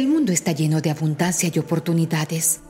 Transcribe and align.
El 0.00 0.08
mundo 0.08 0.32
está 0.32 0.52
lleno 0.52 0.80
de 0.80 0.88
abundancia 0.88 1.52
y 1.54 1.58
oportunidades, 1.58 2.60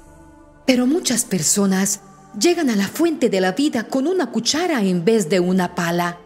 pero 0.66 0.88
muchas 0.88 1.24
personas 1.24 2.00
llegan 2.36 2.68
a 2.70 2.74
la 2.74 2.88
fuente 2.88 3.30
de 3.30 3.40
la 3.40 3.52
vida 3.52 3.84
con 3.84 4.08
una 4.08 4.32
cuchara 4.32 4.82
en 4.82 5.04
vez 5.04 5.28
de 5.28 5.38
una 5.38 5.76
pala. 5.76 6.18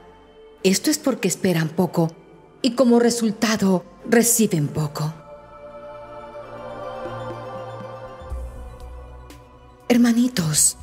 Esto 0.63 0.91
es 0.91 0.97
porque 0.97 1.29
esperan 1.29 1.69
poco 1.69 2.11
y 2.63 2.71
como 2.71 3.01
resultado 3.01 3.85
reciben 4.09 4.67
poco. 4.67 5.13
Hermanitos, 9.91 10.79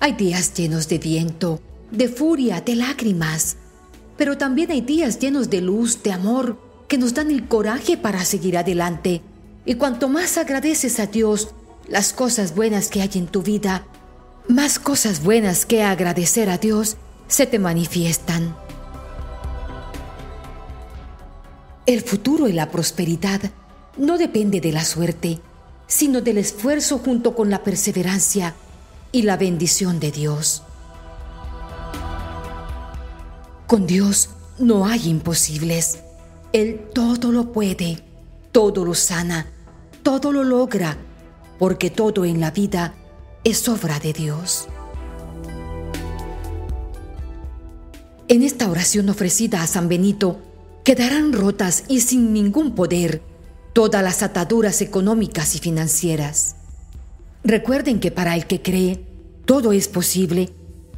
hay 0.00 0.14
días 0.14 0.54
llenos 0.54 0.88
de 0.88 0.96
viento, 0.98 1.60
de 1.90 2.08
furia, 2.08 2.62
de 2.62 2.74
lágrimas, 2.74 3.58
pero 4.16 4.38
también 4.38 4.70
hay 4.70 4.80
días 4.80 5.18
llenos 5.18 5.50
de 5.50 5.60
luz, 5.60 6.02
de 6.02 6.12
amor, 6.12 6.58
que 6.88 6.96
nos 6.96 7.12
dan 7.12 7.30
el 7.30 7.48
coraje 7.48 7.98
para 7.98 8.24
seguir 8.24 8.56
adelante. 8.56 9.20
Y 9.68 9.74
cuanto 9.74 10.08
más 10.08 10.38
agradeces 10.38 10.98
a 10.98 11.08
Dios 11.08 11.50
las 11.88 12.14
cosas 12.14 12.54
buenas 12.54 12.88
que 12.88 13.02
hay 13.02 13.10
en 13.16 13.26
tu 13.26 13.42
vida, 13.42 13.84
más 14.48 14.78
cosas 14.78 15.22
buenas 15.22 15.66
que 15.66 15.82
agradecer 15.82 16.48
a 16.48 16.56
Dios 16.56 16.96
se 17.26 17.44
te 17.44 17.58
manifiestan. 17.58 18.56
El 21.84 22.00
futuro 22.00 22.48
y 22.48 22.54
la 22.54 22.70
prosperidad 22.70 23.42
no 23.98 24.16
depende 24.16 24.62
de 24.62 24.72
la 24.72 24.86
suerte, 24.86 25.38
sino 25.86 26.22
del 26.22 26.38
esfuerzo 26.38 26.96
junto 26.96 27.34
con 27.34 27.50
la 27.50 27.62
perseverancia 27.62 28.54
y 29.12 29.20
la 29.20 29.36
bendición 29.36 30.00
de 30.00 30.12
Dios. 30.12 30.62
Con 33.66 33.86
Dios 33.86 34.30
no 34.58 34.86
hay 34.86 35.10
imposibles. 35.10 35.98
Él 36.54 36.88
todo 36.94 37.32
lo 37.32 37.52
puede, 37.52 38.02
todo 38.50 38.86
lo 38.86 38.94
sana, 38.94 39.46
todo 40.08 40.32
lo 40.32 40.42
logra, 40.42 40.96
porque 41.58 41.90
todo 41.90 42.24
en 42.24 42.40
la 42.40 42.50
vida 42.50 42.94
es 43.44 43.68
obra 43.68 44.00
de 44.00 44.14
Dios. 44.14 44.66
En 48.26 48.42
esta 48.42 48.70
oración 48.70 49.10
ofrecida 49.10 49.60
a 49.60 49.66
San 49.66 49.86
Benito, 49.86 50.40
quedarán 50.82 51.34
rotas 51.34 51.84
y 51.88 52.00
sin 52.00 52.32
ningún 52.32 52.74
poder 52.74 53.20
todas 53.74 54.02
las 54.02 54.22
ataduras 54.22 54.80
económicas 54.80 55.54
y 55.56 55.58
financieras. 55.58 56.56
Recuerden 57.44 58.00
que 58.00 58.10
para 58.10 58.34
el 58.34 58.46
que 58.46 58.62
cree, 58.62 59.04
todo 59.44 59.72
es 59.72 59.88
posible. 59.88 60.54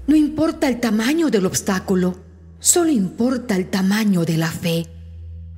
No 0.06 0.14
importa 0.14 0.68
el 0.68 0.78
tamaño 0.78 1.30
del 1.30 1.46
obstáculo, 1.46 2.14
solo 2.60 2.90
importa 2.90 3.56
el 3.56 3.70
tamaño 3.70 4.24
de 4.24 4.36
la 4.36 4.52
fe. 4.52 4.86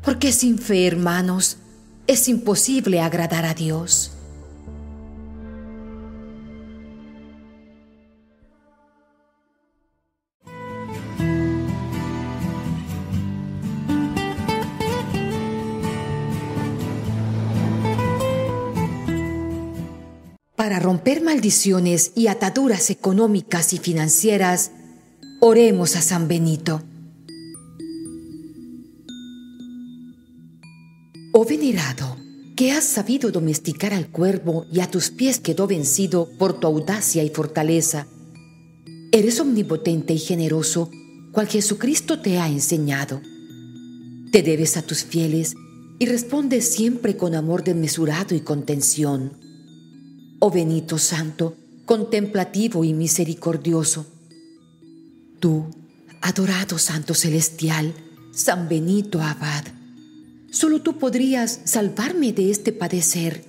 Porque 0.02 0.32
sin 0.32 0.56
fe, 0.56 0.86
hermanos, 0.86 1.58
es 2.06 2.28
imposible 2.28 3.00
agradar 3.00 3.44
a 3.44 3.54
Dios. 3.54 4.12
Para 20.56 20.78
romper 20.78 21.22
maldiciones 21.22 22.12
y 22.14 22.28
ataduras 22.28 22.90
económicas 22.90 23.72
y 23.72 23.78
financieras, 23.78 24.70
oremos 25.40 25.96
a 25.96 26.02
San 26.02 26.28
Benito. 26.28 26.82
Oh 31.42 31.44
venerado, 31.44 32.18
que 32.54 32.70
has 32.70 32.84
sabido 32.84 33.32
domesticar 33.32 33.92
al 33.92 34.06
cuervo 34.12 34.64
y 34.72 34.78
a 34.78 34.88
tus 34.88 35.10
pies 35.10 35.40
quedó 35.40 35.66
vencido 35.66 36.30
por 36.38 36.60
tu 36.60 36.68
audacia 36.68 37.24
y 37.24 37.30
fortaleza. 37.30 38.06
Eres 39.10 39.40
omnipotente 39.40 40.12
y 40.12 40.20
generoso, 40.20 40.88
cual 41.32 41.48
Jesucristo 41.48 42.20
te 42.20 42.38
ha 42.38 42.46
enseñado. 42.46 43.20
Te 44.30 44.44
debes 44.44 44.76
a 44.76 44.82
tus 44.82 45.02
fieles 45.02 45.56
y 45.98 46.06
respondes 46.06 46.72
siempre 46.72 47.16
con 47.16 47.34
amor 47.34 47.64
desmesurado 47.64 48.36
y 48.36 48.40
contención 48.42 49.32
oh 50.38 50.50
Benito 50.52 50.96
Santo, 50.96 51.56
contemplativo 51.86 52.84
y 52.84 52.94
misericordioso. 52.94 54.06
Tú, 55.40 55.66
adorado 56.20 56.78
Santo 56.78 57.14
Celestial, 57.14 57.94
San 58.30 58.68
Benito 58.68 59.20
Abad, 59.20 59.81
solo 60.52 60.82
tú 60.82 60.98
podrías 60.98 61.60
salvarme 61.64 62.32
de 62.32 62.50
este 62.50 62.72
padecer. 62.72 63.44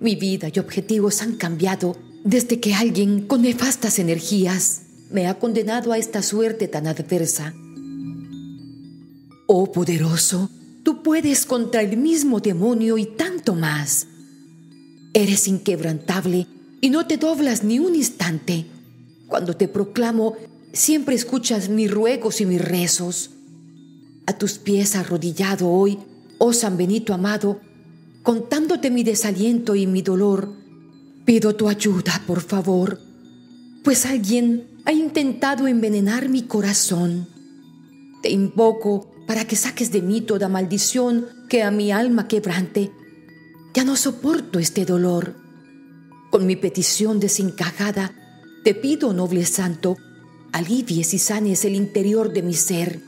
Mi 0.00 0.14
vida 0.16 0.48
y 0.54 0.58
objetivos 0.58 1.20
han 1.20 1.36
cambiado 1.36 1.98
desde 2.24 2.60
que 2.60 2.74
alguien 2.74 3.26
con 3.26 3.42
nefastas 3.42 3.98
energías 3.98 4.82
me 5.10 5.26
ha 5.26 5.38
condenado 5.38 5.92
a 5.92 5.98
esta 5.98 6.22
suerte 6.22 6.68
tan 6.68 6.86
adversa. 6.86 7.52
Oh 9.46 9.70
poderoso, 9.70 10.48
tú 10.84 11.02
puedes 11.02 11.44
contra 11.44 11.82
el 11.82 11.96
mismo 11.96 12.40
demonio 12.40 12.96
y 12.98 13.04
tanto 13.04 13.54
más. 13.54 14.06
Eres 15.12 15.48
inquebrantable 15.48 16.46
y 16.80 16.88
no 16.90 17.06
te 17.06 17.16
doblas 17.16 17.64
ni 17.64 17.78
un 17.78 17.96
instante. 17.96 18.66
Cuando 19.26 19.56
te 19.56 19.66
proclamo, 19.66 20.36
siempre 20.72 21.16
escuchas 21.16 21.68
mis 21.68 21.90
ruegos 21.90 22.40
y 22.40 22.46
mis 22.46 22.62
rezos. 22.62 23.30
A 24.26 24.38
tus 24.38 24.58
pies 24.58 24.94
arrodillado 24.94 25.68
hoy, 25.68 25.98
oh 26.44 26.52
San 26.52 26.76
Benito 26.76 27.14
amado, 27.14 27.60
contándote 28.24 28.90
mi 28.90 29.04
desaliento 29.04 29.76
y 29.76 29.86
mi 29.86 30.02
dolor, 30.02 30.52
pido 31.24 31.54
tu 31.54 31.68
ayuda, 31.68 32.20
por 32.26 32.40
favor, 32.40 32.98
pues 33.84 34.06
alguien 34.06 34.66
ha 34.84 34.90
intentado 34.90 35.68
envenenar 35.68 36.28
mi 36.28 36.42
corazón. 36.42 37.28
Te 38.24 38.30
invoco 38.30 39.08
para 39.28 39.44
que 39.44 39.54
saques 39.54 39.92
de 39.92 40.02
mí 40.02 40.20
toda 40.20 40.48
maldición 40.48 41.28
que 41.48 41.62
a 41.62 41.70
mi 41.70 41.92
alma 41.92 42.26
quebrante 42.26 42.90
ya 43.72 43.84
no 43.84 43.94
soporto 43.94 44.58
este 44.58 44.84
dolor. 44.84 45.36
Con 46.32 46.44
mi 46.46 46.56
petición 46.56 47.20
desencajada, 47.20 48.16
te 48.64 48.74
pido, 48.74 49.12
noble 49.12 49.46
santo, 49.46 49.96
alivies 50.50 51.14
y 51.14 51.18
sanes 51.18 51.64
el 51.64 51.76
interior 51.76 52.32
de 52.32 52.42
mi 52.42 52.54
ser. 52.54 53.00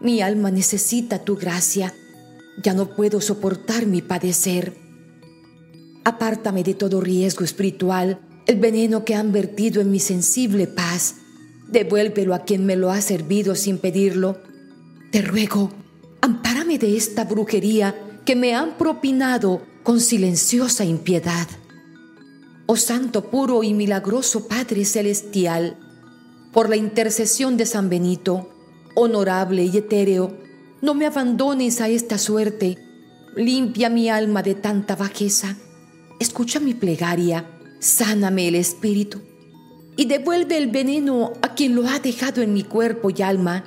Mi 0.00 0.20
alma 0.20 0.50
necesita 0.50 1.20
tu 1.20 1.36
gracia. 1.36 1.94
Ya 2.62 2.74
no 2.74 2.94
puedo 2.94 3.20
soportar 3.20 3.86
mi 3.86 4.02
padecer. 4.02 4.76
Apártame 6.04 6.62
de 6.62 6.74
todo 6.74 7.00
riesgo 7.00 7.44
espiritual, 7.44 8.20
el 8.46 8.56
veneno 8.56 9.04
que 9.04 9.14
han 9.14 9.32
vertido 9.32 9.80
en 9.80 9.90
mi 9.90 9.98
sensible 9.98 10.66
paz. 10.66 11.16
Devuélvelo 11.68 12.34
a 12.34 12.44
quien 12.44 12.64
me 12.64 12.76
lo 12.76 12.90
ha 12.90 13.00
servido 13.00 13.54
sin 13.54 13.78
pedirlo. 13.78 14.38
Te 15.10 15.22
ruego, 15.22 15.70
ampárame 16.20 16.78
de 16.78 16.96
esta 16.96 17.24
brujería 17.24 17.94
que 18.24 18.36
me 18.36 18.54
han 18.54 18.76
propinado 18.76 19.62
con 19.82 20.00
silenciosa 20.00 20.84
impiedad. 20.84 21.46
Oh 22.66 22.76
Santo 22.76 23.30
puro 23.30 23.62
y 23.62 23.74
milagroso 23.74 24.48
Padre 24.48 24.84
Celestial, 24.84 25.78
por 26.52 26.68
la 26.68 26.76
intercesión 26.76 27.56
de 27.56 27.66
San 27.66 27.88
Benito, 27.88 28.50
honorable 28.96 29.64
y 29.64 29.76
etéreo, 29.76 30.36
no 30.86 30.94
me 30.94 31.04
abandones 31.04 31.80
a 31.80 31.88
esta 31.88 32.16
suerte, 32.16 32.78
limpia 33.34 33.90
mi 33.90 34.08
alma 34.08 34.44
de 34.44 34.54
tanta 34.54 34.94
bajeza, 34.94 35.56
escucha 36.20 36.60
mi 36.60 36.74
plegaria, 36.74 37.44
sáname 37.80 38.46
el 38.46 38.54
espíritu. 38.54 39.20
Y 39.96 40.04
devuelve 40.04 40.56
el 40.56 40.68
veneno 40.68 41.32
a 41.42 41.54
quien 41.54 41.74
lo 41.74 41.88
ha 41.88 41.98
dejado 41.98 42.40
en 42.40 42.52
mi 42.52 42.62
cuerpo 42.62 43.10
y 43.10 43.20
alma. 43.22 43.64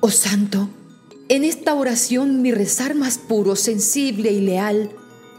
Oh 0.00 0.10
Santo, 0.10 0.70
en 1.28 1.44
esta 1.44 1.74
oración 1.74 2.40
mi 2.40 2.50
rezar 2.50 2.94
más 2.94 3.18
puro, 3.18 3.56
sensible 3.56 4.32
y 4.32 4.40
leal, 4.40 4.90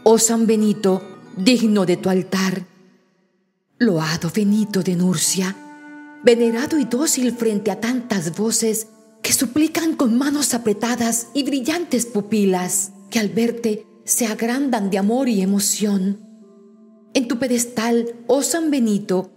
oh 0.04 0.18
San 0.18 0.46
Benito, 0.46 1.02
digno 1.36 1.86
de 1.86 1.96
tu 1.96 2.08
altar. 2.08 2.66
Loado 3.80 4.30
Benito 4.32 4.84
de 4.84 4.94
Nurcia, 4.94 5.56
venerado 6.22 6.78
y 6.78 6.84
dócil 6.84 7.32
frente 7.32 7.72
a 7.72 7.80
tantas 7.80 8.36
voces 8.36 8.86
que 9.26 9.32
suplican 9.32 9.96
con 9.96 10.16
manos 10.16 10.54
apretadas 10.54 11.30
y 11.34 11.42
brillantes 11.42 12.06
pupilas, 12.06 12.92
que 13.10 13.18
al 13.18 13.28
verte 13.28 13.84
se 14.04 14.24
agrandan 14.24 14.88
de 14.88 14.98
amor 14.98 15.28
y 15.28 15.42
emoción. 15.42 16.20
En 17.12 17.26
tu 17.26 17.36
pedestal, 17.40 18.14
oh 18.28 18.42
San 18.42 18.70
Benito, 18.70 19.32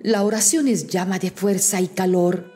la 0.00 0.22
oración 0.22 0.66
es 0.66 0.86
llama 0.86 1.18
de 1.18 1.30
fuerza 1.30 1.82
y 1.82 1.88
calor. 1.88 2.54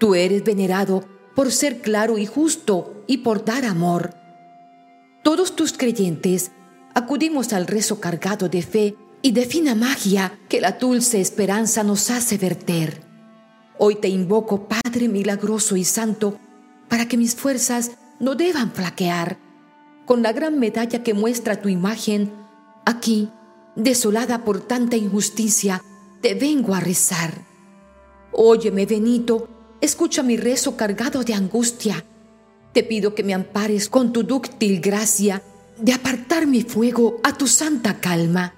Tú 0.00 0.16
eres 0.16 0.42
venerado 0.42 1.04
por 1.36 1.52
ser 1.52 1.80
claro 1.80 2.18
y 2.18 2.26
justo 2.26 3.04
y 3.06 3.18
por 3.18 3.44
dar 3.44 3.64
amor. 3.64 4.12
Todos 5.22 5.54
tus 5.54 5.72
creyentes 5.72 6.50
acudimos 6.94 7.52
al 7.52 7.68
rezo 7.68 8.00
cargado 8.00 8.48
de 8.48 8.62
fe 8.62 8.96
y 9.22 9.30
de 9.30 9.46
fina 9.46 9.76
magia 9.76 10.36
que 10.48 10.60
la 10.60 10.72
dulce 10.72 11.20
esperanza 11.20 11.84
nos 11.84 12.10
hace 12.10 12.38
verter. 12.38 13.11
Hoy 13.84 13.96
te 13.96 14.06
invoco, 14.06 14.68
Padre 14.68 15.08
milagroso 15.08 15.74
y 15.74 15.82
santo, 15.82 16.38
para 16.88 17.08
que 17.08 17.16
mis 17.16 17.34
fuerzas 17.34 17.90
no 18.20 18.36
deban 18.36 18.70
flaquear. 18.70 19.40
con 20.06 20.22
la 20.22 20.32
gran 20.32 20.60
medalla 20.60 21.02
que 21.02 21.14
muestra 21.14 21.60
tu 21.60 21.68
imagen, 21.68 22.32
aquí, 22.86 23.28
desolada 23.74 24.44
por 24.44 24.60
tanta 24.60 24.96
injusticia, 24.96 25.82
te 26.20 26.34
vengo 26.34 26.76
a 26.76 26.80
rezar. 26.80 27.44
Óyeme, 28.30 28.86
Benito, 28.86 29.48
escucha 29.80 30.22
mi 30.22 30.36
rezo 30.36 30.76
cargado 30.76 31.24
de 31.24 31.34
angustia. 31.34 32.04
Te 32.72 32.84
pido 32.84 33.16
que 33.16 33.24
me 33.24 33.34
ampares 33.34 33.88
con 33.88 34.12
tu 34.12 34.22
dúctil 34.22 34.80
gracia 34.80 35.42
de 35.76 35.92
apartar 35.92 36.46
mi 36.46 36.62
fuego 36.62 37.16
a 37.24 37.36
tu 37.36 37.48
santa 37.48 37.98
calma. 37.98 38.54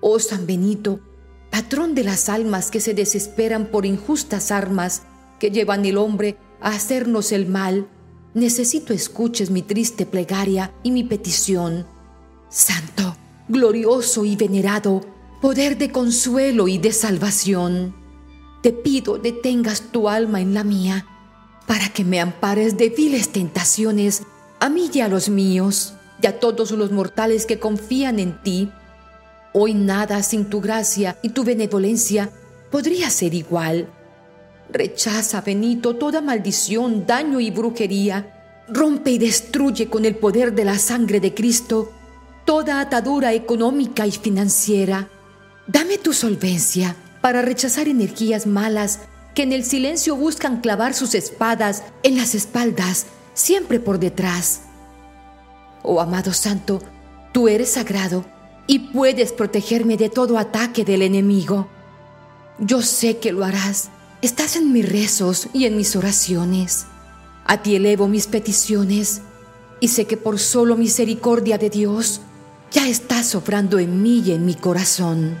Oh 0.00 0.18
San 0.18 0.46
Benito, 0.46 1.00
patrón 1.52 1.94
de 1.94 2.02
las 2.02 2.30
almas 2.30 2.70
que 2.70 2.80
se 2.80 2.94
desesperan 2.94 3.66
por 3.66 3.84
injustas 3.84 4.50
armas 4.50 5.02
que 5.38 5.50
llevan 5.50 5.84
el 5.84 5.98
hombre 5.98 6.38
a 6.62 6.70
hacernos 6.70 7.30
el 7.30 7.46
mal, 7.46 7.88
necesito 8.32 8.94
escuches 8.94 9.50
mi 9.50 9.60
triste 9.60 10.06
plegaria 10.06 10.72
y 10.82 10.90
mi 10.92 11.04
petición. 11.04 11.86
Santo, 12.48 13.14
glorioso 13.48 14.24
y 14.24 14.34
venerado, 14.34 15.02
poder 15.42 15.76
de 15.76 15.92
consuelo 15.92 16.68
y 16.68 16.78
de 16.78 16.92
salvación, 16.92 17.94
te 18.62 18.72
pido 18.72 19.18
detengas 19.18 19.82
tu 19.92 20.08
alma 20.08 20.40
en 20.40 20.54
la 20.54 20.64
mía, 20.64 21.04
para 21.66 21.90
que 21.90 22.02
me 22.02 22.18
ampares 22.18 22.78
de 22.78 22.88
viles 22.88 23.30
tentaciones 23.30 24.22
a 24.58 24.70
mí 24.70 24.88
y 24.90 25.00
a 25.00 25.08
los 25.08 25.28
míos, 25.28 25.92
y 26.22 26.28
a 26.28 26.40
todos 26.40 26.70
los 26.70 26.92
mortales 26.92 27.44
que 27.44 27.58
confían 27.58 28.18
en 28.20 28.42
ti. 28.42 28.70
Hoy 29.54 29.74
nada 29.74 30.22
sin 30.22 30.46
tu 30.46 30.60
gracia 30.60 31.18
y 31.22 31.30
tu 31.30 31.44
benevolencia 31.44 32.30
podría 32.70 33.10
ser 33.10 33.34
igual. 33.34 33.88
Rechaza, 34.70 35.42
Benito, 35.42 35.96
toda 35.96 36.22
maldición, 36.22 37.06
daño 37.06 37.38
y 37.40 37.50
brujería. 37.50 38.64
Rompe 38.68 39.10
y 39.10 39.18
destruye 39.18 39.88
con 39.88 40.06
el 40.06 40.16
poder 40.16 40.54
de 40.54 40.64
la 40.64 40.78
sangre 40.78 41.20
de 41.20 41.34
Cristo 41.34 41.92
toda 42.44 42.80
atadura 42.80 43.32
económica 43.32 44.06
y 44.06 44.12
financiera. 44.12 45.08
Dame 45.66 45.98
tu 45.98 46.12
solvencia 46.12 46.96
para 47.20 47.42
rechazar 47.42 47.88
energías 47.88 48.46
malas 48.46 49.00
que 49.34 49.42
en 49.42 49.52
el 49.52 49.64
silencio 49.64 50.16
buscan 50.16 50.60
clavar 50.60 50.94
sus 50.94 51.14
espadas 51.14 51.84
en 52.02 52.16
las 52.16 52.34
espaldas, 52.34 53.06
siempre 53.34 53.80
por 53.80 53.98
detrás. 53.98 54.62
Oh 55.82 56.00
amado 56.00 56.32
Santo, 56.32 56.80
tú 57.32 57.48
eres 57.48 57.70
sagrado 57.70 58.24
y 58.66 58.78
puedes 58.78 59.32
protegerme 59.32 59.96
de 59.96 60.08
todo 60.08 60.38
ataque 60.38 60.84
del 60.84 61.02
enemigo. 61.02 61.68
Yo 62.58 62.82
sé 62.82 63.18
que 63.18 63.32
lo 63.32 63.44
harás. 63.44 63.90
Estás 64.20 64.56
en 64.56 64.72
mis 64.72 64.88
rezos 64.88 65.48
y 65.52 65.64
en 65.64 65.76
mis 65.76 65.96
oraciones. 65.96 66.86
A 67.44 67.62
ti 67.62 67.74
elevo 67.74 68.06
mis 68.06 68.26
peticiones 68.28 69.22
y 69.80 69.88
sé 69.88 70.06
que 70.06 70.16
por 70.16 70.38
solo 70.38 70.76
misericordia 70.76 71.58
de 71.58 71.70
Dios 71.70 72.20
ya 72.70 72.88
estás 72.88 73.34
obrando 73.34 73.78
en 73.78 74.00
mí 74.02 74.22
y 74.24 74.32
en 74.32 74.46
mi 74.46 74.54
corazón. 74.54 75.36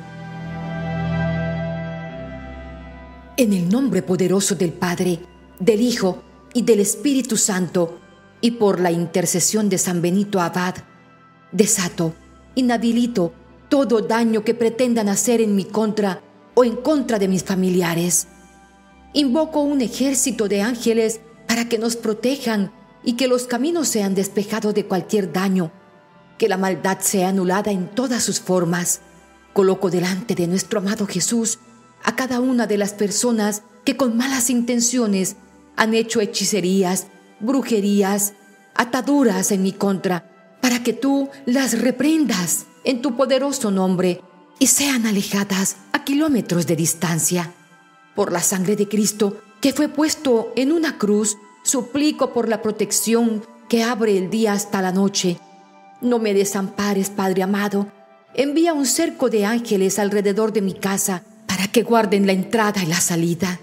En 3.36 3.52
el 3.52 3.68
nombre 3.68 4.02
poderoso 4.02 4.54
del 4.56 4.72
Padre, 4.72 5.20
del 5.58 5.80
Hijo 5.80 6.22
y 6.52 6.62
del 6.62 6.80
Espíritu 6.80 7.36
Santo, 7.36 7.98
y 8.40 8.52
por 8.52 8.80
la 8.80 8.90
intercesión 8.90 9.68
de 9.68 9.78
San 9.78 10.02
Benito 10.02 10.40
Abad, 10.40 10.74
desato, 11.52 12.12
inhabilito 12.54 13.32
todo 13.68 14.02
daño 14.02 14.44
que 14.44 14.54
pretendan 14.54 15.08
hacer 15.08 15.40
en 15.40 15.56
mi 15.56 15.64
contra 15.64 16.22
o 16.54 16.64
en 16.64 16.76
contra 16.76 17.18
de 17.18 17.28
mis 17.28 17.42
familiares. 17.44 18.28
Invoco 19.14 19.60
un 19.60 19.80
ejército 19.80 20.48
de 20.48 20.62
ángeles 20.62 21.20
para 21.46 21.68
que 21.68 21.78
nos 21.78 21.96
protejan 21.96 22.72
y 23.04 23.14
que 23.14 23.28
los 23.28 23.44
caminos 23.44 23.88
sean 23.88 24.14
despejados 24.14 24.74
de 24.74 24.86
cualquier 24.86 25.32
daño, 25.32 25.72
que 26.38 26.48
la 26.48 26.56
maldad 26.56 26.98
sea 27.00 27.28
anulada 27.28 27.70
en 27.70 27.88
todas 27.88 28.22
sus 28.22 28.40
formas. 28.40 29.00
Coloco 29.52 29.90
delante 29.90 30.34
de 30.34 30.46
nuestro 30.46 30.80
amado 30.80 31.06
Jesús 31.06 31.58
a 32.04 32.16
cada 32.16 32.40
una 32.40 32.66
de 32.66 32.78
las 32.78 32.92
personas 32.92 33.62
que 33.84 33.96
con 33.96 34.16
malas 34.16 34.50
intenciones 34.50 35.36
han 35.76 35.94
hecho 35.94 36.20
hechicerías, 36.20 37.06
brujerías, 37.40 38.34
ataduras 38.74 39.52
en 39.52 39.62
mi 39.62 39.72
contra, 39.72 40.31
para 40.62 40.82
que 40.82 40.94
tú 40.94 41.28
las 41.44 41.78
reprendas 41.78 42.66
en 42.84 43.02
tu 43.02 43.16
poderoso 43.16 43.70
nombre 43.70 44.22
y 44.58 44.68
sean 44.68 45.04
alejadas 45.04 45.76
a 45.92 46.04
kilómetros 46.04 46.66
de 46.66 46.76
distancia. 46.76 47.52
Por 48.14 48.32
la 48.32 48.40
sangre 48.40 48.76
de 48.76 48.88
Cristo 48.88 49.42
que 49.60 49.72
fue 49.72 49.88
puesto 49.88 50.52
en 50.56 50.72
una 50.72 50.96
cruz, 50.98 51.36
suplico 51.62 52.32
por 52.32 52.48
la 52.48 52.62
protección 52.62 53.42
que 53.68 53.82
abre 53.82 54.16
el 54.16 54.30
día 54.30 54.52
hasta 54.52 54.80
la 54.80 54.92
noche. 54.92 55.38
No 56.00 56.18
me 56.18 56.32
desampares, 56.32 57.10
Padre 57.10 57.42
amado. 57.42 57.88
Envía 58.34 58.72
un 58.72 58.86
cerco 58.86 59.30
de 59.30 59.44
ángeles 59.44 59.98
alrededor 59.98 60.52
de 60.52 60.62
mi 60.62 60.74
casa 60.74 61.24
para 61.46 61.68
que 61.68 61.82
guarden 61.82 62.26
la 62.26 62.32
entrada 62.32 62.82
y 62.82 62.86
la 62.86 63.00
salida. 63.00 63.60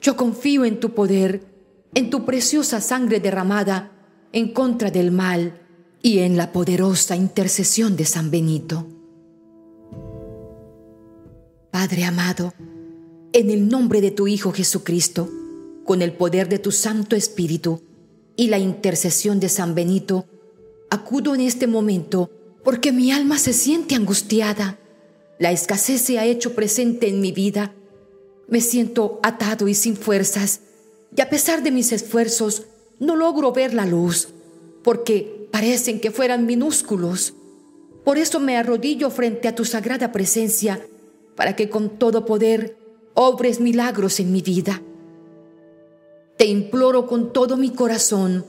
Yo 0.00 0.16
confío 0.16 0.64
en 0.64 0.80
tu 0.80 0.94
poder 0.94 1.50
en 1.94 2.08
tu 2.08 2.24
preciosa 2.24 2.80
sangre 2.80 3.20
derramada 3.20 3.90
en 4.32 4.52
contra 4.52 4.90
del 4.90 5.12
mal 5.12 5.61
y 6.02 6.18
en 6.18 6.36
la 6.36 6.50
poderosa 6.50 7.14
intercesión 7.14 7.96
de 7.96 8.04
San 8.04 8.30
Benito. 8.30 8.86
Padre 11.70 12.04
amado, 12.04 12.52
en 13.32 13.50
el 13.50 13.68
nombre 13.68 14.00
de 14.00 14.10
tu 14.10 14.26
Hijo 14.26 14.52
Jesucristo, 14.52 15.30
con 15.84 16.02
el 16.02 16.12
poder 16.12 16.48
de 16.48 16.58
tu 16.58 16.72
Santo 16.72 17.14
Espíritu 17.14 17.82
y 18.36 18.48
la 18.48 18.58
intercesión 18.58 19.38
de 19.38 19.48
San 19.48 19.74
Benito, 19.74 20.26
acudo 20.90 21.34
en 21.34 21.40
este 21.40 21.66
momento 21.66 22.30
porque 22.64 22.92
mi 22.92 23.12
alma 23.12 23.38
se 23.38 23.52
siente 23.52 23.94
angustiada. 23.94 24.78
La 25.38 25.52
escasez 25.52 26.02
se 26.02 26.18
ha 26.18 26.26
hecho 26.26 26.54
presente 26.54 27.08
en 27.08 27.20
mi 27.20 27.32
vida. 27.32 27.74
Me 28.48 28.60
siento 28.60 29.20
atado 29.22 29.68
y 29.68 29.74
sin 29.74 29.96
fuerzas 29.96 30.60
y 31.16 31.20
a 31.20 31.28
pesar 31.28 31.62
de 31.62 31.70
mis 31.70 31.92
esfuerzos 31.92 32.64
no 32.98 33.16
logro 33.16 33.52
ver 33.52 33.74
la 33.74 33.86
luz, 33.86 34.28
porque 34.82 35.41
parecen 35.52 36.00
que 36.00 36.10
fueran 36.10 36.46
minúsculos. 36.46 37.34
Por 38.04 38.18
eso 38.18 38.40
me 38.40 38.56
arrodillo 38.56 39.10
frente 39.10 39.46
a 39.46 39.54
tu 39.54 39.64
sagrada 39.64 40.10
presencia, 40.10 40.84
para 41.36 41.54
que 41.54 41.70
con 41.70 41.90
todo 41.90 42.26
poder 42.26 42.76
obres 43.14 43.60
milagros 43.60 44.18
en 44.18 44.32
mi 44.32 44.42
vida. 44.42 44.82
Te 46.36 46.46
imploro 46.46 47.06
con 47.06 47.32
todo 47.32 47.56
mi 47.56 47.70
corazón 47.70 48.44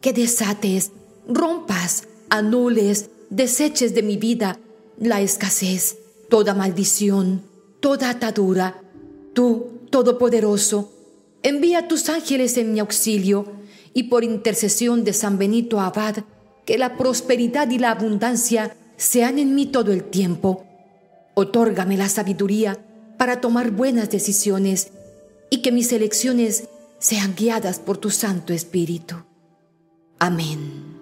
que 0.00 0.14
desates, 0.14 0.92
rompas, 1.28 2.04
anules, 2.30 3.10
deseches 3.28 3.94
de 3.94 4.02
mi 4.02 4.16
vida 4.16 4.58
la 4.98 5.20
escasez, 5.20 5.98
toda 6.30 6.54
maldición, 6.54 7.42
toda 7.80 8.08
atadura. 8.08 8.80
Tú, 9.34 9.70
Todopoderoso, 9.90 10.94
Envía 11.44 11.88
tus 11.88 12.08
ángeles 12.08 12.56
en 12.56 12.72
mi 12.72 12.80
auxilio 12.80 13.44
y 13.92 14.04
por 14.04 14.24
intercesión 14.24 15.04
de 15.04 15.12
San 15.12 15.36
Benito 15.36 15.78
Abad, 15.78 16.24
que 16.64 16.78
la 16.78 16.96
prosperidad 16.96 17.70
y 17.70 17.78
la 17.78 17.90
abundancia 17.90 18.76
sean 18.96 19.38
en 19.38 19.54
mí 19.54 19.66
todo 19.66 19.92
el 19.92 20.04
tiempo. 20.04 20.64
Otórgame 21.34 21.96
la 21.96 22.08
sabiduría 22.08 22.78
para 23.18 23.40
tomar 23.40 23.70
buenas 23.70 24.10
decisiones 24.10 24.90
y 25.50 25.62
que 25.62 25.72
mis 25.72 25.92
elecciones 25.92 26.68
sean 26.98 27.34
guiadas 27.34 27.78
por 27.78 27.98
tu 27.98 28.10
Santo 28.10 28.52
Espíritu. 28.52 29.16
Amén. 30.18 30.94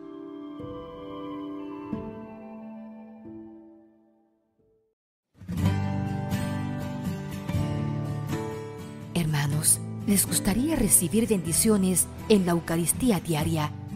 ¿Les 10.06 10.26
gustaría 10.26 10.76
recibir 10.76 11.28
bendiciones 11.28 12.06
en 12.28 12.44
la 12.44 12.52
Eucaristía 12.52 13.20
diaria, 13.20 13.70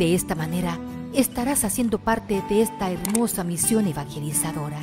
De 0.00 0.14
esta 0.14 0.34
manera 0.34 0.78
estarás 1.12 1.62
haciendo 1.62 1.98
parte 1.98 2.42
de 2.48 2.62
esta 2.62 2.90
hermosa 2.90 3.44
misión 3.44 3.86
evangelizadora. 3.86 4.78